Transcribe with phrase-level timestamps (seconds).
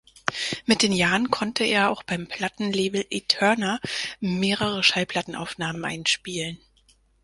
[0.65, 3.79] Mit den Jahren konnte er auch beim Plattenlabel Eterna
[4.19, 6.57] mehrere Schallplattenaufnahmen einspielen.